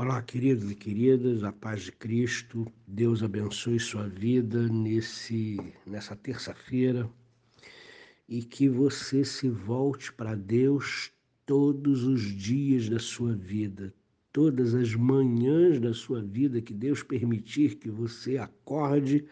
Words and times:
Olá, 0.00 0.22
queridos 0.22 0.70
e 0.70 0.76
queridas, 0.76 1.42
a 1.42 1.50
paz 1.50 1.82
de 1.82 1.90
Cristo, 1.90 2.64
Deus 2.86 3.20
abençoe 3.20 3.80
sua 3.80 4.08
vida 4.08 4.68
nesse, 4.68 5.58
nessa 5.84 6.14
terça-feira 6.14 7.10
e 8.28 8.44
que 8.44 8.68
você 8.68 9.24
se 9.24 9.48
volte 9.48 10.12
para 10.12 10.36
Deus 10.36 11.10
todos 11.44 12.04
os 12.04 12.20
dias 12.20 12.88
da 12.88 13.00
sua 13.00 13.34
vida, 13.34 13.92
todas 14.32 14.72
as 14.72 14.94
manhãs 14.94 15.80
da 15.80 15.92
sua 15.92 16.22
vida, 16.22 16.62
que 16.62 16.72
Deus 16.72 17.02
permitir 17.02 17.74
que 17.74 17.90
você 17.90 18.38
acorde, 18.38 19.26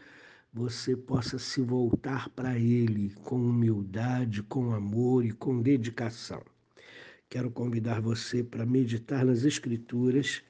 você 0.52 0.96
possa 0.96 1.38
se 1.38 1.60
voltar 1.60 2.28
para 2.30 2.58
Ele 2.58 3.14
com 3.22 3.36
humildade, 3.36 4.42
com 4.42 4.74
amor 4.74 5.24
e 5.24 5.30
com 5.30 5.62
dedicação. 5.62 6.42
Quero 7.28 7.52
convidar 7.52 8.00
você 8.00 8.42
para 8.42 8.66
meditar 8.66 9.24
nas 9.24 9.44
Escrituras 9.44 10.42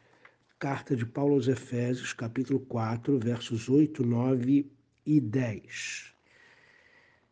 Carta 0.58 0.96
de 0.96 1.04
Paulo 1.04 1.34
aos 1.34 1.48
Efésios, 1.48 2.14
capítulo 2.14 2.58
4, 2.60 3.18
versos 3.18 3.68
8, 3.68 4.02
9 4.02 4.66
e 5.04 5.20
10. 5.20 6.14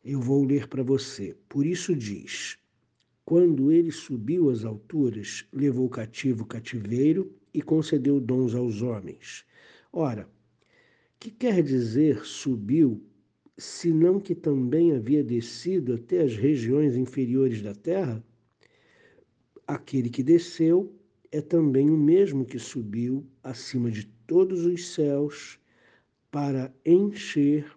Eu 0.05 0.21
vou 0.21 0.45
ler 0.45 0.69
para 0.69 0.83
você. 0.83 1.35
Por 1.49 1.65
isso 1.65 1.97
diz: 1.97 2.59
Quando 3.25 3.73
ele 3.73 3.91
subiu 3.91 4.51
às 4.51 4.63
alturas, 4.63 5.47
levou 5.51 5.89
cativo 5.89 6.43
o 6.43 6.47
cativeiro 6.47 7.35
e 7.55 7.63
concedeu 7.63 8.21
dons 8.21 8.55
aos 8.55 8.83
homens. 8.83 9.47
Ora, 9.91 10.29
que 11.19 11.31
quer 11.31 11.63
dizer 11.63 12.27
subiu, 12.27 13.03
senão 13.57 14.21
que 14.21 14.35
também 14.35 14.93
havia 14.93 15.25
descido 15.25 15.95
até 15.95 16.21
as 16.21 16.37
regiões 16.37 16.95
inferiores 16.95 17.63
da 17.63 17.75
terra? 17.75 18.23
Aquele 19.67 20.11
que 20.11 20.23
desceu 20.23 20.95
é 21.35 21.41
também 21.41 21.91
o 21.91 21.97
mesmo 21.97 22.45
que 22.45 22.61
subiu 22.61 23.27
acima 23.43 23.91
de 23.91 24.05
todos 24.05 24.65
os 24.65 24.95
céus 24.95 25.59
para 26.31 26.73
encher 26.87 27.69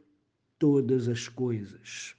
todas 0.60 1.08
as 1.08 1.28
coisas. 1.28 2.16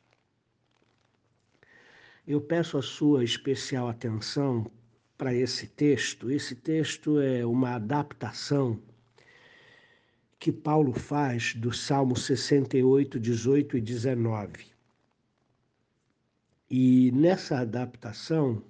Eu 2.27 2.41
peço 2.41 2.77
a 2.77 2.83
sua 2.83 3.23
especial 3.23 3.89
atenção 3.89 4.69
para 5.17 5.33
esse 5.33 5.69
texto. 5.69 6.29
Esse 6.29 6.57
texto 6.57 7.21
é 7.21 7.47
uma 7.47 7.77
adaptação 7.77 8.83
que 10.41 10.51
Paulo 10.51 10.93
faz 10.93 11.55
do 11.55 11.73
Salmo 11.73 12.17
68, 12.17 13.21
18 13.21 13.79
e 13.79 13.81
19. 13.81 14.67
E 16.69 17.13
nessa 17.13 17.61
adaptação, 17.61 18.61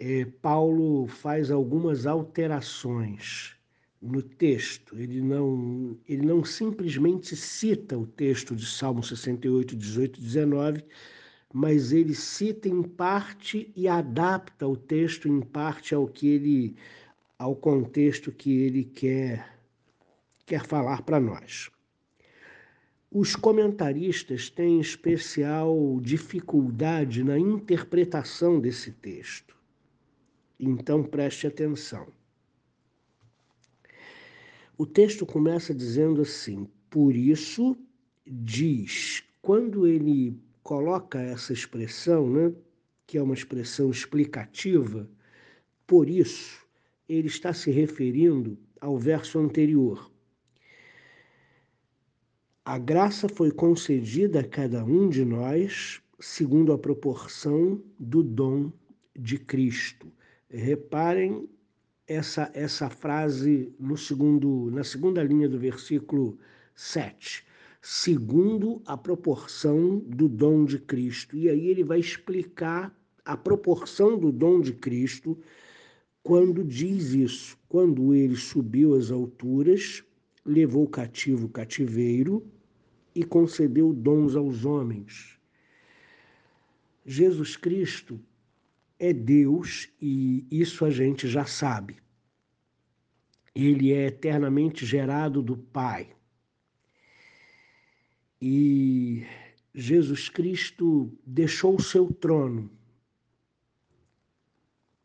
é, 0.00 0.24
Paulo 0.24 1.06
faz 1.06 1.50
algumas 1.50 2.06
alterações 2.06 3.54
no 4.00 4.22
texto. 4.22 4.98
Ele 4.98 5.20
não, 5.20 5.94
ele 6.08 6.24
não 6.24 6.42
simplesmente 6.42 7.36
cita 7.36 7.98
o 7.98 8.06
texto 8.06 8.56
de 8.56 8.64
Salmo 8.64 9.02
68, 9.02 9.76
18 9.76 10.18
e 10.18 10.22
19, 10.22 10.84
mas 11.52 11.92
ele 11.92 12.14
cita 12.14 12.66
em 12.66 12.82
parte 12.82 13.70
e 13.76 13.86
adapta 13.86 14.66
o 14.66 14.74
texto 14.74 15.28
em 15.28 15.42
parte 15.42 15.94
ao 15.94 16.08
que 16.08 16.28
ele 16.28 16.76
ao 17.38 17.54
contexto 17.54 18.32
que 18.32 18.52
ele 18.52 18.84
quer 18.84 19.58
quer 20.46 20.64
falar 20.66 21.02
para 21.02 21.20
nós. 21.20 21.70
Os 23.10 23.36
comentaristas 23.36 24.48
têm 24.48 24.80
especial 24.80 26.00
dificuldade 26.00 27.22
na 27.22 27.38
interpretação 27.38 28.60
desse 28.60 28.92
texto. 28.92 29.59
Então 30.62 31.02
preste 31.02 31.46
atenção. 31.46 32.06
O 34.76 34.84
texto 34.84 35.24
começa 35.24 35.74
dizendo 35.74 36.20
assim: 36.20 36.68
por 36.90 37.16
isso 37.16 37.74
diz, 38.26 39.24
quando 39.40 39.86
ele 39.86 40.38
coloca 40.62 41.18
essa 41.18 41.54
expressão, 41.54 42.28
né, 42.28 42.52
que 43.06 43.16
é 43.16 43.22
uma 43.22 43.32
expressão 43.32 43.90
explicativa, 43.90 45.08
por 45.86 46.10
isso 46.10 46.66
ele 47.08 47.28
está 47.28 47.54
se 47.54 47.70
referindo 47.70 48.58
ao 48.78 48.98
verso 48.98 49.38
anterior. 49.38 50.12
A 52.62 52.76
graça 52.76 53.30
foi 53.30 53.50
concedida 53.50 54.40
a 54.40 54.46
cada 54.46 54.84
um 54.84 55.08
de 55.08 55.24
nós 55.24 56.02
segundo 56.20 56.70
a 56.74 56.78
proporção 56.78 57.82
do 57.98 58.22
dom 58.22 58.70
de 59.18 59.38
Cristo. 59.38 60.12
Reparem 60.50 61.48
essa, 62.06 62.50
essa 62.52 62.90
frase 62.90 63.72
no 63.78 63.96
segundo, 63.96 64.68
na 64.72 64.82
segunda 64.82 65.22
linha 65.22 65.48
do 65.48 65.58
versículo 65.58 66.36
7. 66.74 67.44
Segundo 67.80 68.82
a 68.84 68.96
proporção 68.96 69.98
do 70.00 70.28
dom 70.28 70.64
de 70.64 70.78
Cristo. 70.78 71.36
E 71.36 71.48
aí 71.48 71.68
ele 71.68 71.84
vai 71.84 72.00
explicar 72.00 72.94
a 73.24 73.36
proporção 73.36 74.18
do 74.18 74.32
dom 74.32 74.60
de 74.60 74.72
Cristo 74.72 75.38
quando 76.22 76.64
diz 76.64 77.12
isso. 77.12 77.56
Quando 77.68 78.12
ele 78.12 78.36
subiu 78.36 78.94
às 78.94 79.10
alturas, 79.10 80.02
levou 80.44 80.88
cativo 80.88 81.46
o 81.46 81.50
cativeiro 81.50 82.44
e 83.14 83.22
concedeu 83.22 83.92
dons 83.92 84.34
aos 84.34 84.64
homens. 84.64 85.38
Jesus 87.06 87.56
Cristo 87.56 88.20
é 89.00 89.14
Deus 89.14 89.88
e 89.98 90.46
isso 90.50 90.84
a 90.84 90.90
gente 90.90 91.26
já 91.26 91.46
sabe. 91.46 91.96
Ele 93.54 93.92
é 93.94 94.08
eternamente 94.08 94.84
gerado 94.84 95.40
do 95.40 95.56
Pai. 95.56 96.14
E 98.42 99.26
Jesus 99.74 100.28
Cristo 100.28 101.10
deixou 101.26 101.76
o 101.76 101.82
seu 101.82 102.12
trono, 102.12 102.70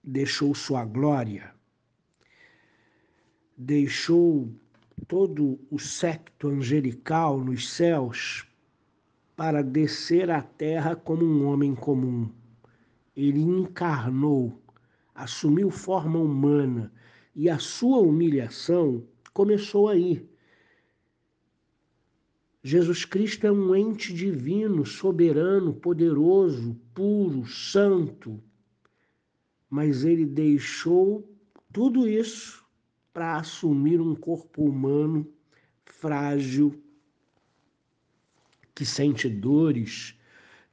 deixou 0.03 0.53
sua 0.53 0.83
glória, 0.83 1.55
deixou 3.57 4.53
todo 5.07 5.57
o 5.71 5.79
secto 5.79 6.49
angelical 6.49 7.39
nos 7.39 7.69
céus 7.69 8.45
para 9.37 9.63
descer 9.63 10.29
à 10.29 10.41
terra 10.41 10.95
como 10.97 11.25
um 11.25 11.45
homem 11.45 11.73
comum 11.73 12.29
ele 13.15 13.41
encarnou, 13.41 14.61
assumiu 15.13 15.69
forma 15.69 16.19
humana 16.19 16.91
e 17.35 17.49
a 17.49 17.57
sua 17.57 17.99
humilhação 17.99 19.07
começou 19.33 19.89
aí. 19.89 20.27
Jesus 22.63 23.05
Cristo 23.05 23.45
é 23.45 23.51
um 23.51 23.75
ente 23.75 24.13
divino, 24.13 24.85
soberano, 24.85 25.73
poderoso, 25.73 26.75
puro, 26.93 27.45
santo, 27.45 28.41
mas 29.69 30.03
ele 30.03 30.25
deixou 30.25 31.29
tudo 31.71 32.07
isso 32.07 32.65
para 33.13 33.37
assumir 33.37 34.01
um 34.01 34.15
corpo 34.15 34.63
humano 34.63 35.31
frágil, 35.85 36.81
que 38.73 38.85
sente 38.85 39.29
dores, 39.29 40.17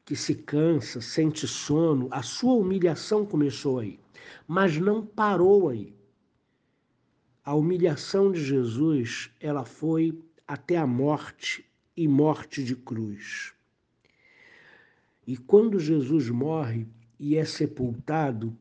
que 0.04 0.16
se 0.16 0.34
cansa, 0.34 1.00
sente 1.00 1.46
sono, 1.46 2.08
a 2.10 2.22
sua 2.22 2.54
humilhação 2.54 3.24
começou 3.24 3.78
aí, 3.78 4.00
mas 4.46 4.78
não 4.78 5.04
parou 5.04 5.68
aí. 5.68 5.94
A 7.44 7.54
humilhação 7.54 8.30
de 8.30 8.44
Jesus, 8.44 9.30
ela 9.40 9.64
foi 9.64 10.18
até 10.46 10.76
a 10.76 10.86
morte 10.86 11.64
e 11.96 12.06
morte 12.06 12.62
de 12.62 12.76
cruz. 12.76 13.52
E 15.26 15.36
quando 15.36 15.78
Jesus 15.78 16.28
morre 16.28 16.86
e 17.18 17.36
é 17.36 17.44
sepultado, 17.44 18.56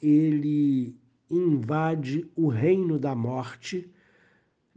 ele 0.00 0.96
invade 1.30 2.28
o 2.34 2.48
reino 2.48 2.98
da 2.98 3.14
morte 3.14 3.90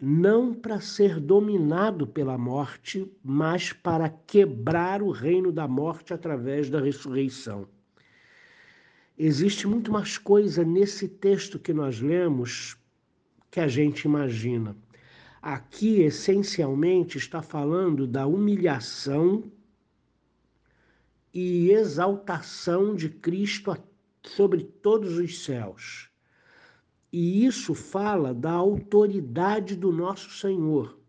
não 0.02 0.54
para 0.54 0.82
ser 0.82 1.20
dominado 1.20 2.06
pela 2.06 2.38
morte, 2.38 3.10
mas 3.24 3.72
para 3.72 4.10
quebrar 4.10 5.02
o 5.02 5.10
reino 5.10 5.52
da 5.52 5.68
morte 5.68 6.14
através 6.14 6.70
da 6.70 6.82
ressurreição. 6.82 7.68
Existe 9.18 9.66
muito 9.66 9.92
mais 9.92 10.18
coisa 10.18 10.64
nesse 10.64 11.08
texto 11.08 11.58
que 11.58 11.74
nós 11.74 12.02
lemos 12.02 12.76
que 13.50 13.62
a 13.62 13.68
gente 13.68 14.02
imagina. 14.02 14.76
Aqui, 15.42 16.02
essencialmente, 16.02 17.18
está 17.18 17.42
falando 17.42 18.06
da 18.06 18.28
humilhação 18.28 19.50
e 21.34 21.72
exaltação 21.72 22.94
de 22.94 23.08
Cristo 23.10 23.78
sobre 24.24 24.64
todos 24.64 25.18
os 25.18 25.46
céus. 25.46 26.10
E 27.18 27.46
isso 27.46 27.74
fala 27.74 28.34
da 28.34 28.52
autoridade 28.52 29.74
do 29.74 29.90
nosso 29.90 30.32
Senhor. 30.32 31.00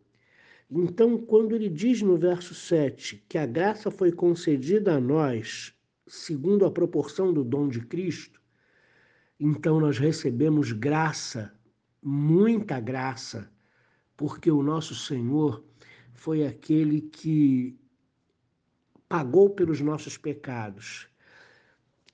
Então, 0.71 1.19
quando 1.19 1.53
ele 1.53 1.69
diz 1.69 2.01
no 2.01 2.17
verso 2.17 2.55
7 2.55 3.25
que 3.29 3.37
a 3.37 3.45
graça 3.45 3.91
foi 3.91 4.13
concedida 4.13 4.95
a 4.95 5.01
nós 5.01 5.75
segundo 6.07 6.65
a 6.65 6.71
proporção 6.71 7.33
do 7.33 7.43
dom 7.43 7.69
de 7.69 7.81
Cristo, 7.81 8.41
então 9.41 9.81
nós 9.81 9.99
recebemos 9.99 10.71
graça 10.71 11.53
muita 12.01 12.79
graça, 12.79 13.51
porque 14.17 14.49
o 14.49 14.63
nosso 14.63 14.95
Senhor 14.95 15.65
foi 16.15 16.47
aquele 16.47 17.01
que 17.01 17.77
pagou 19.09 19.51
pelos 19.51 19.81
nossos 19.81 20.17
pecados. 20.17 21.09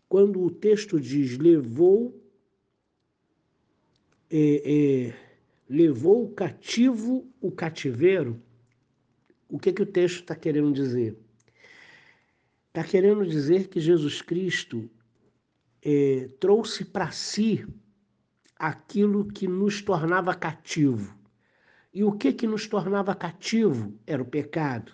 Quando 0.09 0.41
o 0.41 0.50
texto 0.50 0.99
diz 0.99 1.37
levou, 1.37 2.21
é, 4.34 5.08
é, 5.11 5.14
levou 5.69 6.25
o 6.25 6.31
cativo 6.31 7.31
o 7.38 7.52
cativeiro, 7.52 8.43
o 9.46 9.58
que, 9.58 9.73
que 9.73 9.82
o 9.82 9.87
texto 9.87 10.20
está 10.20 10.34
querendo 10.34 10.73
dizer? 10.73 11.19
Está 12.69 12.82
querendo 12.82 13.26
dizer 13.26 13.69
que 13.69 13.79
Jesus 13.79 14.23
Cristo 14.23 14.88
é, 15.82 16.31
trouxe 16.40 16.87
para 16.87 17.11
si 17.11 17.67
aquilo 18.58 19.26
que 19.26 19.46
nos 19.46 19.82
tornava 19.82 20.34
cativo. 20.34 21.14
E 21.93 22.02
o 22.02 22.12
que 22.12 22.32
que 22.32 22.46
nos 22.46 22.67
tornava 22.67 23.14
cativo 23.14 23.93
era 24.06 24.23
o 24.23 24.26
pecado. 24.26 24.93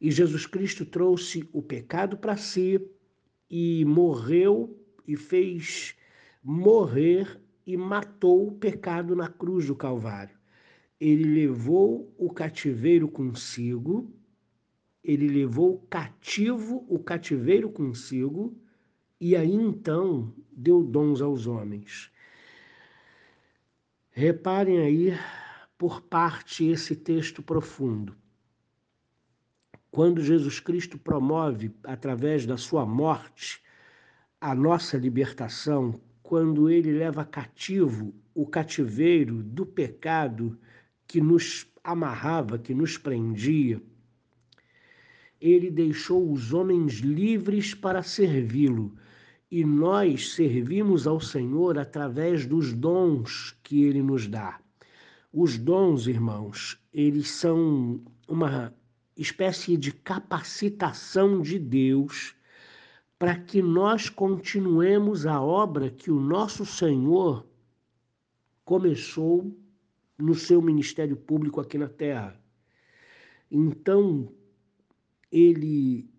E 0.00 0.10
Jesus 0.10 0.46
Cristo 0.46 0.86
trouxe 0.86 1.46
o 1.52 1.60
pecado 1.60 2.16
para 2.16 2.38
si 2.38 2.80
e 3.50 3.84
morreu 3.84 4.74
e 5.06 5.14
fez 5.16 5.94
morrer 6.42 7.41
e 7.66 7.76
matou 7.76 8.48
o 8.48 8.52
pecado 8.52 9.14
na 9.14 9.28
cruz 9.28 9.66
do 9.66 9.74
Calvário. 9.74 10.36
Ele 11.00 11.24
levou 11.24 12.14
o 12.18 12.30
cativeiro 12.30 13.08
consigo, 13.08 14.12
ele 15.02 15.26
levou 15.26 15.78
cativo 15.90 16.86
o 16.88 16.98
cativeiro 16.98 17.70
consigo, 17.70 18.56
e 19.20 19.36
aí 19.36 19.52
então 19.52 20.32
deu 20.50 20.82
dons 20.82 21.20
aos 21.20 21.46
homens. 21.46 22.10
Reparem 24.10 24.78
aí 24.78 25.18
por 25.78 26.02
parte 26.02 26.64
esse 26.64 26.94
texto 26.94 27.42
profundo. 27.42 28.14
Quando 29.90 30.22
Jesus 30.22 30.60
Cristo 30.60 30.98
promove, 30.98 31.74
através 31.84 32.46
da 32.46 32.56
sua 32.56 32.86
morte, 32.86 33.62
a 34.40 34.54
nossa 34.54 34.96
libertação, 34.96 36.00
quando 36.32 36.70
ele 36.70 36.90
leva 36.92 37.26
cativo 37.26 38.14
o 38.34 38.46
cativeiro 38.46 39.42
do 39.42 39.66
pecado 39.66 40.58
que 41.06 41.20
nos 41.20 41.66
amarrava, 41.84 42.58
que 42.58 42.72
nos 42.72 42.96
prendia, 42.96 43.82
ele 45.38 45.70
deixou 45.70 46.32
os 46.32 46.54
homens 46.54 47.00
livres 47.00 47.74
para 47.74 48.02
servi-lo 48.02 48.94
e 49.50 49.62
nós 49.62 50.32
servimos 50.32 51.06
ao 51.06 51.20
Senhor 51.20 51.78
através 51.78 52.46
dos 52.46 52.72
dons 52.72 53.54
que 53.62 53.82
Ele 53.84 54.00
nos 54.00 54.26
dá. 54.26 54.58
Os 55.30 55.58
dons, 55.58 56.06
irmãos, 56.06 56.82
eles 56.94 57.30
são 57.30 58.00
uma 58.26 58.74
espécie 59.14 59.76
de 59.76 59.92
capacitação 59.92 61.42
de 61.42 61.58
Deus 61.58 62.34
para 63.22 63.36
que 63.36 63.62
nós 63.62 64.08
continuemos 64.08 65.26
a 65.26 65.40
obra 65.40 65.88
que 65.88 66.10
o 66.10 66.18
nosso 66.18 66.66
Senhor 66.66 67.46
começou 68.64 69.56
no 70.18 70.34
seu 70.34 70.60
ministério 70.60 71.16
público 71.16 71.60
aqui 71.60 71.78
na 71.78 71.86
terra. 71.86 72.36
Então, 73.48 74.28
ele 75.30 76.10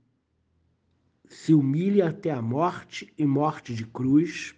se 1.26 1.54
humilha 1.54 2.08
até 2.08 2.32
a 2.32 2.42
morte 2.42 3.14
e 3.18 3.26
morte 3.26 3.76
de 3.76 3.86
cruz. 3.86 4.56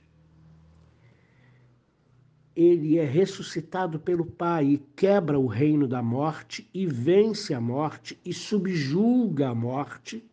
Ele 2.56 3.00
é 3.00 3.06
ressuscitado 3.06 4.00
pelo 4.00 4.24
Pai 4.24 4.66
e 4.68 4.78
quebra 4.96 5.40
o 5.40 5.48
reino 5.48 5.88
da 5.88 6.04
morte 6.04 6.70
e 6.72 6.86
vence 6.86 7.56
a 7.56 7.60
morte 7.60 8.20
e 8.24 8.32
subjuga 8.32 9.50
a 9.50 9.56
morte. 9.56 10.24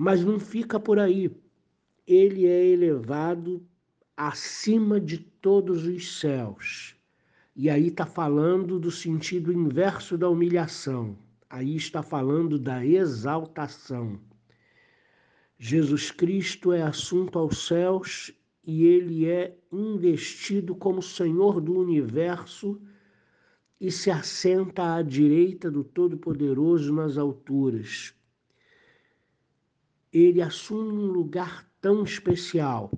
Mas 0.00 0.24
não 0.24 0.38
fica 0.38 0.78
por 0.78 1.00
aí. 1.00 1.28
Ele 2.06 2.46
é 2.46 2.64
elevado 2.66 3.66
acima 4.16 5.00
de 5.00 5.18
todos 5.18 5.84
os 5.84 6.20
céus. 6.20 6.94
E 7.56 7.68
aí 7.68 7.88
está 7.88 8.06
falando 8.06 8.78
do 8.78 8.92
sentido 8.92 9.52
inverso 9.52 10.16
da 10.16 10.28
humilhação. 10.28 11.18
Aí 11.50 11.74
está 11.74 12.00
falando 12.00 12.60
da 12.60 12.86
exaltação. 12.86 14.20
Jesus 15.58 16.12
Cristo 16.12 16.72
é 16.72 16.82
assunto 16.82 17.36
aos 17.36 17.66
céus 17.66 18.30
e 18.64 18.84
ele 18.84 19.26
é 19.26 19.58
investido 19.72 20.76
como 20.76 21.02
Senhor 21.02 21.60
do 21.60 21.76
universo 21.76 22.80
e 23.80 23.90
se 23.90 24.12
assenta 24.12 24.94
à 24.94 25.02
direita 25.02 25.68
do 25.68 25.82
Todo-Poderoso 25.82 26.94
nas 26.94 27.18
alturas. 27.18 28.14
Ele 30.12 30.40
assume 30.40 30.92
um 30.92 31.06
lugar 31.06 31.68
tão 31.80 32.02
especial, 32.02 32.90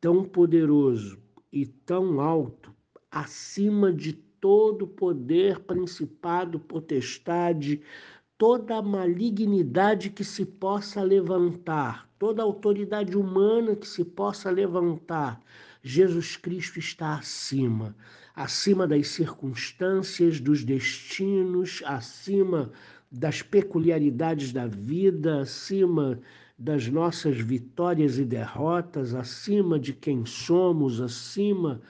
tão 0.00 0.24
poderoso 0.24 1.18
e 1.52 1.66
tão 1.66 2.20
alto, 2.20 2.74
acima 3.10 3.92
de 3.92 4.12
todo 4.12 4.86
poder, 4.86 5.60
principado, 5.60 6.58
potestade, 6.58 7.82
toda 8.38 8.80
malignidade 8.80 10.10
que 10.10 10.24
se 10.24 10.44
possa 10.46 11.02
levantar, 11.02 12.08
toda 12.18 12.42
autoridade 12.42 13.16
humana 13.16 13.76
que 13.76 13.86
se 13.86 14.04
possa 14.04 14.50
levantar, 14.50 15.40
Jesus 15.82 16.36
Cristo 16.36 16.78
está 16.78 17.14
acima, 17.14 17.94
acima 18.34 18.86
das 18.86 19.08
circunstâncias, 19.08 20.40
dos 20.40 20.64
destinos, 20.64 21.82
acima 21.84 22.72
das 23.10 23.42
peculiaridades 23.42 24.52
da 24.52 24.66
vida, 24.66 25.40
acima 25.40 26.20
das 26.56 26.88
nossas 26.88 27.38
vitórias 27.38 28.18
e 28.18 28.24
derrotas, 28.24 29.14
acima 29.14 29.78
de 29.78 29.92
quem 29.92 30.24
somos, 30.26 31.00
acima 31.00 31.80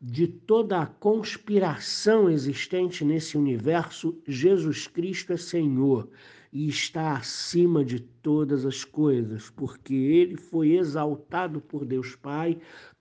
de 0.00 0.26
toda 0.26 0.80
a 0.80 0.86
conspiração 0.86 2.30
existente 2.30 3.04
nesse 3.04 3.36
universo, 3.36 4.16
Jesus 4.26 4.86
Cristo 4.86 5.32
é 5.32 5.36
Senhor 5.36 6.08
e 6.52 6.66
está 6.68 7.16
acima 7.16 7.84
de 7.84 8.00
todas 8.00 8.64
as 8.64 8.82
coisas, 8.82 9.50
porque 9.50 9.94
ele 9.94 10.36
foi 10.36 10.72
exaltado 10.72 11.60
por 11.60 11.84
Deus 11.84 12.16
Pai 12.16 12.58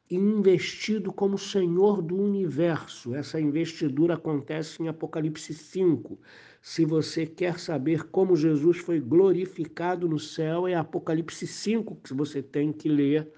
e 0.09 0.15
investido 0.15 1.13
como 1.13 1.37
Senhor 1.37 2.01
do 2.01 2.15
universo. 2.15 3.15
Essa 3.15 3.39
investidura 3.39 4.15
acontece 4.15 4.81
em 4.81 4.87
Apocalipse 4.87 5.53
5. 5.53 6.19
Se 6.61 6.85
você 6.85 7.25
quer 7.25 7.57
saber 7.57 8.09
como 8.09 8.35
Jesus 8.35 8.77
foi 8.77 8.99
glorificado 8.99 10.07
no 10.07 10.19
céu, 10.19 10.67
é 10.67 10.75
Apocalipse 10.75 11.47
5 11.47 11.95
que 12.03 12.13
você 12.13 12.41
tem 12.41 12.73
que 12.73 12.89
ler 12.89 13.31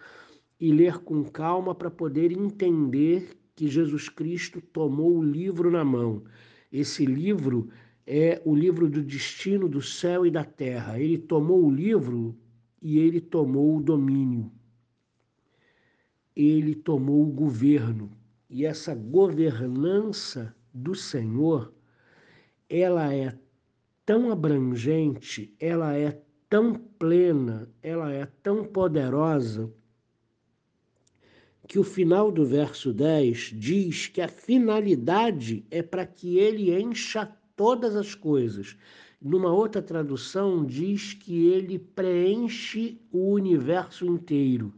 e 0.60 0.72
ler 0.72 1.00
com 1.00 1.24
calma 1.24 1.74
para 1.75 1.92
poder 1.92 2.32
entender 2.32 3.38
que 3.56 3.68
Jesus 3.68 4.10
Cristo 4.10 4.60
tomou 4.60 5.18
o 5.18 5.24
livro 5.24 5.70
na 5.70 5.84
mão. 5.84 6.24
Esse 6.72 7.06
livro 7.06 7.70
é 8.08 8.42
o 8.44 8.56
livro 8.56 8.90
do 8.90 9.04
destino 9.04 9.70
do 9.70 9.82
céu 9.82 10.25
e 10.25 10.32
da 10.32 10.44
terra. 10.44 11.00
Ele 11.00 11.18
tomou 11.18 11.63
o 11.63 11.72
livro 11.72 12.36
e 12.82 12.98
ele 12.98 13.22
tomou 13.22 13.78
o 13.78 13.82
domínio. 13.82 14.51
Ele 16.36 16.74
tomou 16.74 17.22
o 17.24 17.32
governo. 17.32 18.12
E 18.50 18.66
essa 18.66 18.96
governança 18.96 20.56
do 20.74 20.96
Senhor, 20.96 21.74
ela 22.72 23.13
é 23.13 23.38
tão 24.06 24.32
abrangente, 24.32 25.54
ela 25.60 25.96
é 25.96 26.22
tão 26.50 26.74
plena, 26.74 27.70
ela 27.84 28.13
é 28.13 28.25
tão 28.42 28.63
poderosa 28.63 29.72
que 31.68 31.78
o 31.78 31.84
final 31.84 32.32
do 32.32 32.46
verso 32.46 32.94
10 32.94 33.54
diz 33.56 34.08
que 34.08 34.22
a 34.22 34.28
finalidade 34.28 35.66
é 35.70 35.82
para 35.82 36.06
que 36.06 36.38
ele 36.38 36.74
encha 36.74 37.25
todas 37.56 37.96
as 37.96 38.16
coisas. 38.16 38.78
Numa 39.22 39.54
outra 39.54 39.82
tradução, 39.82 40.66
diz 40.66 41.13
que 41.13 41.48
ele 41.48 41.78
preenche 41.78 43.00
o 43.12 43.32
universo 43.32 44.06
inteiro. 44.06 44.74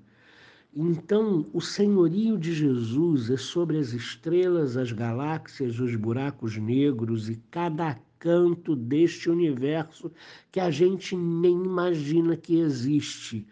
Então, 0.75 1.48
o 1.53 1.62
senhorio 1.62 2.36
de 2.36 2.51
Jesus 2.51 3.30
é 3.30 3.38
sobre 3.38 3.77
as 3.77 3.94
estrelas, 3.94 4.75
as 4.75 4.92
galáxias, 4.92 5.80
os 5.80 5.96
buracos 5.96 6.58
negros 6.58 7.30
e 7.30 7.36
cada 7.51 7.94
canto 8.18 8.75
deste 8.75 9.30
universo 9.30 10.12
que 10.51 10.60
a 10.60 10.72
gente 10.72 11.15
nem 11.15 11.63
imagina 11.63 12.36
que 12.36 12.58
existe. 12.58 13.46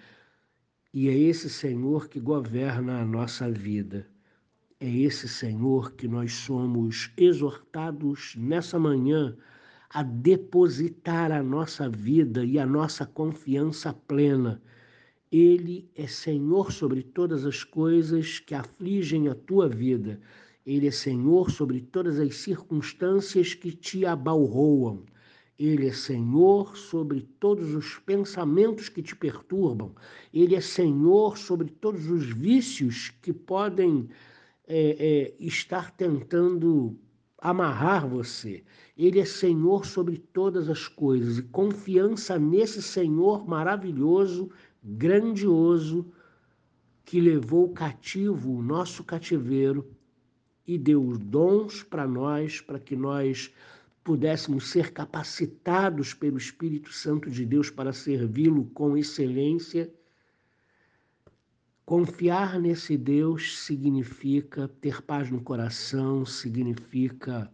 E 0.91 1.09
é 1.09 1.15
esse 1.15 1.47
Senhor 1.47 2.09
que 2.09 2.19
governa 2.19 2.99
a 3.01 3.05
nossa 3.05 3.51
vida. 3.51 4.07
É 4.79 4.89
esse 4.89 5.27
Senhor 5.27 5.91
que 5.91 6.07
nós 6.07 6.33
somos 6.33 7.11
exortados 7.15 8.35
nessa 8.35 8.79
manhã 8.79 9.37
a 9.91 10.01
depositar 10.01 11.31
a 11.31 11.43
nossa 11.43 11.87
vida 11.87 12.43
e 12.43 12.57
a 12.57 12.65
nossa 12.65 13.05
confiança 13.05 13.93
plena. 13.93 14.59
Ele 15.31 15.89
é 15.95 16.07
Senhor 16.07 16.71
sobre 16.73 17.01
todas 17.01 17.45
as 17.45 17.63
coisas 17.63 18.39
que 18.39 18.53
afligem 18.53 19.29
a 19.29 19.35
tua 19.35 19.69
vida. 19.69 20.19
Ele 20.65 20.88
é 20.88 20.91
Senhor 20.91 21.50
sobre 21.50 21.79
todas 21.79 22.19
as 22.19 22.35
circunstâncias 22.35 23.53
que 23.53 23.71
te 23.71 24.05
abalroam. 24.05 25.05
Ele 25.57 25.88
é 25.88 25.93
Senhor 25.93 26.75
sobre 26.75 27.21
todos 27.39 27.73
os 27.73 27.97
pensamentos 28.00 28.89
que 28.89 29.01
te 29.01 29.15
perturbam. 29.15 29.95
Ele 30.33 30.55
é 30.55 30.61
Senhor 30.61 31.38
sobre 31.38 31.69
todos 31.69 32.09
os 32.09 32.25
vícios 32.25 33.09
que 33.21 33.31
podem 33.31 34.09
é, 34.67 34.97
é, 35.00 35.33
estar 35.39 35.91
tentando 35.91 36.97
amarrar 37.38 38.07
você. 38.07 38.63
Ele 38.97 39.19
é 39.19 39.25
Senhor 39.25 39.85
sobre 39.85 40.17
todas 40.17 40.69
as 40.69 40.88
coisas 40.88 41.39
e 41.39 41.43
confiança 41.43 42.38
nesse 42.38 42.81
Senhor 42.81 43.47
maravilhoso, 43.47 44.50
grandioso, 44.83 46.11
que 47.03 47.19
levou 47.19 47.69
cativo 47.69 48.53
o 48.53 48.61
nosso 48.61 49.03
cativeiro 49.03 49.89
e 50.65 50.77
deu 50.77 51.17
dons 51.17 51.83
para 51.83 52.07
nós, 52.07 52.61
para 52.61 52.79
que 52.79 52.95
nós 52.95 53.53
pudéssemos 54.03 54.69
ser 54.71 54.91
capacitados 54.91 56.13
pelo 56.13 56.38
Espírito 56.38 56.91
Santo 56.91 57.29
de 57.29 57.45
Deus 57.45 57.69
para 57.69 57.93
servi-lo 57.93 58.65
com 58.73 58.97
excelência. 58.97 59.93
Confiar 61.85 62.59
nesse 62.59 62.97
Deus 62.97 63.59
significa 63.65 64.67
ter 64.79 65.01
paz 65.01 65.29
no 65.29 65.41
coração, 65.41 66.25
significa 66.25 67.51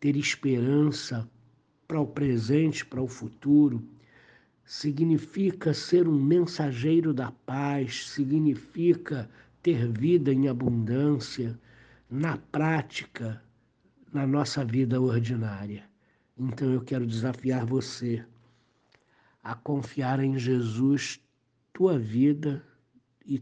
ter 0.00 0.16
esperança 0.16 1.28
para 1.86 2.00
o 2.00 2.06
presente, 2.06 2.84
para 2.84 3.00
o 3.00 3.06
futuro, 3.06 3.82
significa 4.66 5.72
ser 5.72 6.08
um 6.08 6.20
mensageiro 6.20 7.14
da 7.14 7.30
paz, 7.30 8.10
significa 8.10 9.30
ter 9.62 9.86
vida 9.86 10.32
em 10.32 10.48
abundância 10.48 11.56
na 12.10 12.36
prática, 12.36 13.40
na 14.12 14.26
nossa 14.26 14.64
vida 14.64 15.00
ordinária. 15.00 15.84
Então 16.36 16.72
eu 16.72 16.80
quero 16.80 17.06
desafiar 17.06 17.64
você 17.64 18.24
a 19.42 19.54
confiar 19.54 20.18
em 20.18 20.36
Jesus, 20.36 21.20
tua 21.72 21.96
vida 21.96 22.60
e 23.24 23.40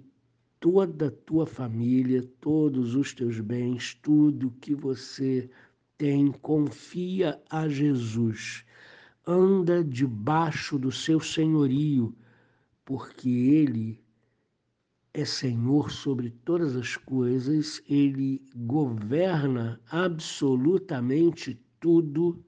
toda 0.60 1.08
a 1.08 1.10
tua 1.10 1.46
família, 1.46 2.22
todos 2.38 2.94
os 2.94 3.14
teus 3.14 3.40
bens, 3.40 3.94
tudo 4.02 4.54
que 4.60 4.74
você 4.74 5.48
tem, 5.96 6.30
confia 6.30 7.40
a 7.48 7.66
Jesus 7.66 8.62
anda 9.26 9.82
debaixo 9.82 10.78
do 10.78 10.92
seu 10.92 11.20
senhorio, 11.20 12.14
porque 12.84 13.28
ele 13.28 14.04
é 15.12 15.24
Senhor 15.24 15.90
sobre 15.90 16.30
todas 16.30 16.74
as 16.74 16.96
coisas, 16.96 17.80
ele 17.88 18.44
governa 18.54 19.80
absolutamente 19.88 21.54
tudo 21.78 22.44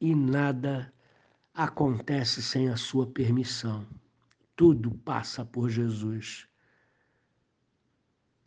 e 0.00 0.14
nada 0.14 0.92
acontece 1.52 2.40
sem 2.40 2.68
a 2.68 2.76
sua 2.76 3.06
permissão. 3.06 3.86
Tudo 4.54 4.94
passa 4.98 5.44
por 5.44 5.68
Jesus. 5.68 6.46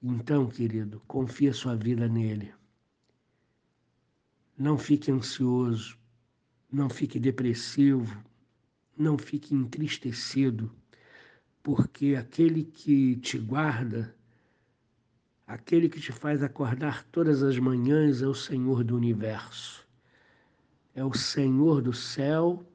Então, 0.01 0.48
querido, 0.48 1.01
confia 1.05 1.53
sua 1.53 1.75
vida 1.75 2.07
nele. 2.07 2.53
Não 4.57 4.77
fique 4.77 5.12
ansioso 5.12 5.99
não 6.72 6.90
fique 6.90 7.20
depressivo, 7.20 8.24
não 8.96 9.18
fique 9.18 9.56
entristecido, 9.56 10.72
porque 11.64 12.16
aquele 12.16 12.64
que 12.64 13.16
te 13.18 13.38
guarda, 13.38 14.16
aquele 15.48 15.90
que 15.90 16.00
te 16.00 16.12
faz 16.12 16.44
acordar 16.44 17.04
todas 17.06 17.42
as 17.42 17.58
manhãs 17.58 18.22
é 18.22 18.28
o 18.28 18.36
Senhor 18.36 18.84
do 18.84 18.96
universo. 18.96 19.88
É 20.94 21.04
o 21.04 21.14
Senhor 21.14 21.82
do 21.82 21.94
céu, 21.94 22.66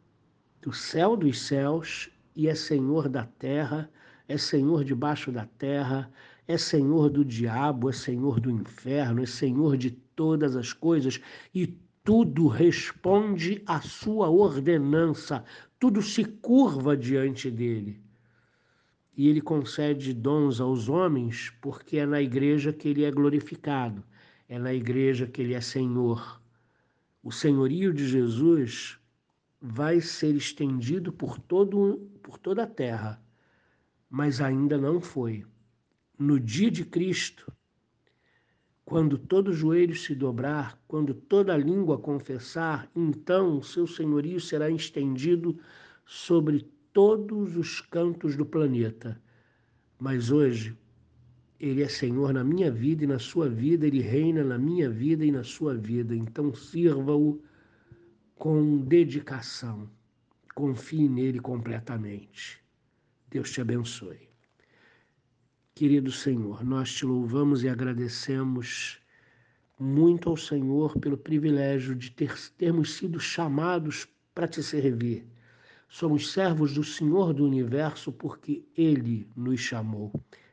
do 0.61 0.73
céu 0.73 1.17
dos 1.17 1.41
céus, 1.41 2.11
e 2.35 2.49
é 2.49 2.55
Senhor 2.55 3.09
da 3.09 3.25
terra, 3.25 3.91
é 4.27 4.37
Senhor 4.37 4.85
debaixo 4.85 5.31
da 5.31 5.47
terra, 5.47 6.11
é 6.49 6.59
Senhor 6.59 7.11
do 7.11 7.25
diabo, 7.25 7.91
é 7.91 7.93
Senhor 7.93 8.41
do 8.41 8.51
inferno, 8.51 9.23
é 9.23 9.27
Senhor 9.27 9.77
de 9.77 9.91
todas 9.91 10.57
as 10.57 10.73
coisas, 10.73 11.21
e 11.55 11.67
tudo 12.05 12.49
responde 12.49 13.63
à 13.67 13.81
sua 13.81 14.29
ordenança, 14.29 15.43
tudo 15.81 16.03
se 16.03 16.23
curva 16.23 16.95
diante 16.95 17.51
dele. 17.51 17.99
E 19.17 19.27
ele 19.27 19.41
concede 19.41 20.13
dons 20.13 20.61
aos 20.61 20.91
homens 20.91 21.51
porque 21.63 21.97
é 21.97 22.05
na 22.05 22.21
igreja 22.21 22.75
que 22.75 22.89
ele 22.89 23.05
é 23.05 23.11
glorificado, 23.11 24.05
é 24.47 24.59
na 24.59 24.75
igreja 24.75 25.27
que 25.27 25.41
ele 25.41 25.55
é 25.55 25.63
Senhor. 25.63 26.43
O 27.23 27.33
senhorio 27.33 27.95
de 27.95 28.07
Jesus 28.07 28.99
vai 29.59 29.99
ser 29.99 30.35
estendido 30.35 31.11
por, 31.11 31.39
todo, 31.39 32.07
por 32.23 32.37
toda 32.37 32.65
a 32.65 32.67
terra, 32.67 33.19
mas 34.11 34.43
ainda 34.43 34.77
não 34.77 35.01
foi. 35.01 35.47
No 36.19 36.39
dia 36.39 36.71
de 36.71 36.85
Cristo, 36.85 37.51
quando 38.85 39.17
todo 39.17 39.53
joelho 39.53 39.97
se 39.97 40.15
dobrar, 40.15 40.79
quando 40.87 41.15
toda 41.15 41.57
língua 41.57 41.99
confessar, 41.99 42.91
então 42.95 43.59
o 43.59 43.63
seu 43.63 43.87
senhorio 43.87 44.39
será 44.39 44.69
estendido 44.71 45.59
sobre 46.05 46.71
todos 46.93 47.57
os 47.57 47.81
cantos 47.81 48.37
do 48.37 48.45
planeta. 48.45 49.21
Mas 49.99 50.31
hoje, 50.31 50.77
ele 51.59 51.83
é 51.83 51.89
Senhor 51.89 52.35
na 52.35 52.45
minha 52.45 52.71
vida 52.71 53.05
e 53.05 53.07
na 53.07 53.19
sua 53.19 53.49
vida, 53.49 53.87
ele 53.87 54.01
reina 54.01 54.45
na 54.45 54.59
minha 54.59 54.91
vida 54.91 55.25
e 55.25 55.33
na 55.33 55.43
sua 55.43 55.75
vida. 55.75 56.15
Então, 56.15 56.55
sirva-o 56.55 57.43
com 58.35 58.79
dedicação. 58.79 59.89
Confie 60.55 61.09
nele 61.09 61.41
completamente. 61.41 62.63
Deus 63.31 63.51
te 63.51 63.63
abençoe. 63.63 64.34
Querido 65.77 66.13
Senhor, 66.13 66.65
nós 66.65 66.95
te 66.95 67.05
louvamos 67.05 67.65
e 67.65 67.69
agradecemos 67.69 69.01
muito 69.77 70.29
ao 70.31 70.37
Senhor 70.37 70.97
pelo 71.01 71.19
privilégio 71.19 71.97
de 71.97 72.13
ter, 72.13 72.33
termos 72.57 72.93
sido 72.95 73.19
chamados 73.19 74.07
para 74.33 74.47
te 74.47 74.63
servir. 74.63 75.27
Somos 75.89 76.31
servos 76.31 76.75
do 76.75 76.85
Senhor 76.85 77.35
do 77.35 77.45
universo 77.45 78.13
porque 78.13 78.65
Ele 78.77 79.27
nos 79.35 79.59
chamou, 79.59 80.13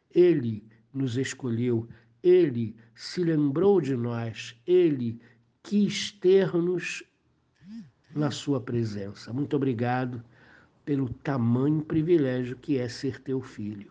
Ele 0.10 0.68
nos 0.92 1.16
escolheu, 1.18 1.88
Ele 2.24 2.76
se 2.96 3.24
lembrou 3.24 3.80
de 3.80 3.96
nós, 3.96 4.60
Ele 4.66 5.22
quis 5.62 6.12
ter-nos 6.14 7.04
na 8.16 8.32
Sua 8.32 8.60
presença. 8.60 9.32
Muito 9.32 9.56
obrigado 9.56 10.24
pelo 10.84 11.14
tamanho 11.14 11.84
privilégio 11.84 12.58
que 12.58 12.80
é 12.80 12.90
ser 12.90 13.20
teu 13.22 13.40
filho. 13.40 13.91